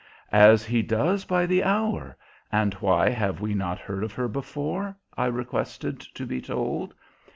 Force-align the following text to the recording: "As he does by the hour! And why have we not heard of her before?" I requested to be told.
"As 0.33 0.65
he 0.65 0.81
does 0.81 1.25
by 1.25 1.45
the 1.45 1.63
hour! 1.63 2.17
And 2.51 2.73
why 2.73 3.09
have 3.11 3.39
we 3.39 3.53
not 3.53 3.77
heard 3.77 4.03
of 4.03 4.13
her 4.13 4.27
before?" 4.27 4.97
I 5.15 5.27
requested 5.27 5.99
to 5.99 6.25
be 6.25 6.41
told. 6.41 6.95